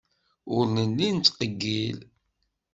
[0.55, 1.99] Ur nelli nettqeyyil.